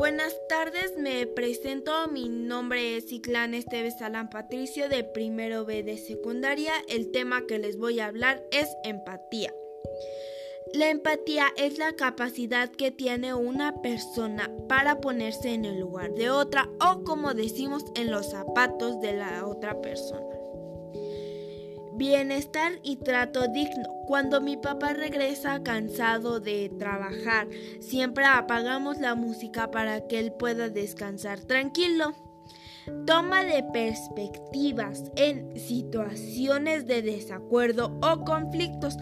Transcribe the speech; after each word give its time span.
Buenas 0.00 0.34
tardes, 0.48 0.96
me 0.96 1.26
presento. 1.26 1.92
Mi 2.10 2.30
nombre 2.30 2.96
es 2.96 3.10
Ciclán 3.10 3.52
Esteves 3.52 3.98
Salán 3.98 4.30
Patricio 4.30 4.88
de 4.88 5.04
primero 5.04 5.66
B 5.66 5.82
de 5.82 5.98
secundaria. 5.98 6.72
El 6.88 7.10
tema 7.10 7.46
que 7.46 7.58
les 7.58 7.76
voy 7.76 8.00
a 8.00 8.06
hablar 8.06 8.42
es 8.50 8.74
empatía. 8.82 9.52
La 10.72 10.88
empatía 10.88 11.48
es 11.58 11.76
la 11.76 11.92
capacidad 11.92 12.70
que 12.70 12.90
tiene 12.90 13.34
una 13.34 13.82
persona 13.82 14.50
para 14.70 15.02
ponerse 15.02 15.52
en 15.52 15.66
el 15.66 15.78
lugar 15.78 16.14
de 16.14 16.30
otra 16.30 16.70
o 16.80 17.04
como 17.04 17.34
decimos 17.34 17.84
en 17.94 18.10
los 18.10 18.30
zapatos 18.30 19.02
de 19.02 19.12
la 19.12 19.46
otra 19.46 19.82
persona. 19.82 20.34
Bienestar 22.00 22.72
y 22.82 22.96
trato 22.96 23.46
digno. 23.48 23.84
Cuando 24.06 24.40
mi 24.40 24.56
papá 24.56 24.94
regresa 24.94 25.62
cansado 25.62 26.40
de 26.40 26.70
trabajar, 26.78 27.46
siempre 27.80 28.24
apagamos 28.24 28.96
la 28.96 29.14
música 29.14 29.70
para 29.70 30.06
que 30.06 30.18
él 30.18 30.32
pueda 30.32 30.70
descansar 30.70 31.40
tranquilo. 31.40 32.14
Toma 33.04 33.44
de 33.44 33.62
perspectivas 33.64 35.12
en 35.14 35.60
situaciones 35.60 36.86
de 36.86 37.02
desacuerdo 37.02 37.94
o 38.00 38.24
conflictos. 38.24 38.96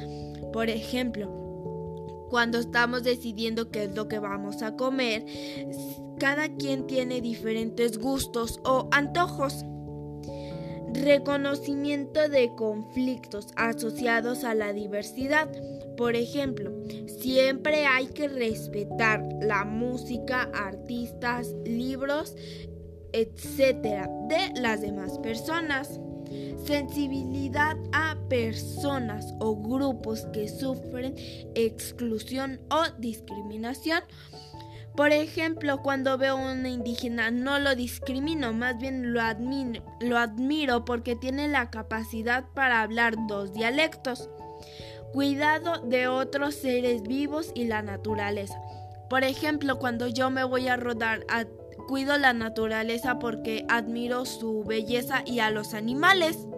Por 0.53 0.69
ejemplo, 0.69 2.27
cuando 2.31 2.59
estamos 2.59 3.05
decidiendo 3.05 3.71
qué 3.71 3.85
es 3.85 3.95
lo 3.95 4.09
que 4.09 4.19
vamos 4.19 4.61
a 4.63 4.75
comer, 4.75 5.25
cada 6.19 6.49
quien 6.49 6.89
tiene 6.89 7.21
diferentes 7.21 7.97
gustos 7.97 8.59
o 8.65 8.89
antojos. 8.91 9.65
Reconocimiento 10.95 12.29
de 12.29 12.55
conflictos 12.57 13.49
asociados 13.57 14.45
a 14.45 14.55
la 14.55 14.73
diversidad. 14.73 15.49
Por 15.97 16.17
ejemplo, 16.17 16.73
siempre 17.07 17.87
hay 17.87 18.07
que 18.07 18.29
respetar 18.29 19.23
la 19.41 19.65
música, 19.65 20.51
artistas, 20.55 21.55
libros, 21.65 22.37
etcétera, 23.13 24.09
de 24.29 24.61
las 24.61 24.81
demás 24.81 25.19
personas. 25.19 26.01
Sensibilidad 26.65 27.77
a 27.93 28.17
personas 28.29 29.35
o 29.41 29.57
grupos 29.57 30.27
que 30.33 30.49
sufren 30.49 31.15
exclusión 31.55 32.61
o 32.71 32.83
discriminación 32.99 34.03
por 34.99 35.13
ejemplo, 35.13 35.81
cuando 35.81 36.19
veo 36.19 36.37
a 36.37 36.53
una 36.53 36.69
indígena 36.69 37.31
no 37.31 37.61
lo 37.61 37.77
discrimino, 37.77 38.53
más 38.53 38.79
bien 38.79 39.13
lo 39.13 39.23
admiro, 39.23 39.85
lo 40.01 40.19
admiro 40.19 40.85
porque 40.85 41.15
tiene 41.15 41.47
la 41.47 41.71
capacidad 41.71 42.47
para 42.53 42.83
hablar 42.83 43.15
dos 43.29 43.53
dialectos. 43.53 44.29
Cuidado 45.13 45.83
de 45.83 46.09
otros 46.09 46.57
seres 46.57 47.05
vivos 47.05 47.53
y 47.55 47.67
la 47.67 47.81
naturaleza. 47.81 48.61
Por 49.09 49.23
ejemplo, 49.23 49.79
cuando 49.79 50.09
yo 50.09 50.31
me 50.31 50.43
voy 50.43 50.67
a 50.67 50.75
rodar, 50.75 51.25
cuido 51.87 52.19
la 52.19 52.33
naturaleza 52.33 53.21
porque 53.21 53.65
admiro 53.69 54.25
su 54.25 54.65
belleza 54.65 55.23
y 55.25 55.39
a 55.39 55.51
los 55.53 55.75
animales. 55.75 56.49